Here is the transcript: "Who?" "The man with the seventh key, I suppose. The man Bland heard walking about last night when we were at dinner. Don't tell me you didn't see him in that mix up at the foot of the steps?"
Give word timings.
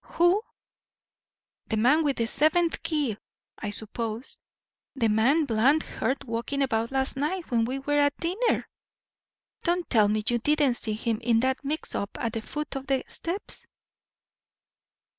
"Who?" 0.03 0.41
"The 1.67 1.77
man 1.77 2.03
with 2.03 2.15
the 2.17 2.25
seventh 2.25 2.81
key, 2.81 3.17
I 3.59 3.69
suppose. 3.69 4.39
The 4.95 5.09
man 5.09 5.45
Bland 5.45 5.83
heard 5.83 6.23
walking 6.23 6.63
about 6.63 6.89
last 6.89 7.15
night 7.17 7.51
when 7.51 7.65
we 7.65 7.77
were 7.77 7.99
at 7.99 8.17
dinner. 8.17 8.67
Don't 9.63 9.87
tell 9.91 10.07
me 10.07 10.23
you 10.27 10.39
didn't 10.39 10.73
see 10.73 10.93
him 10.95 11.19
in 11.21 11.41
that 11.41 11.63
mix 11.63 11.93
up 11.93 12.17
at 12.19 12.33
the 12.33 12.41
foot 12.41 12.75
of 12.75 12.87
the 12.87 13.03
steps?" 13.07 13.67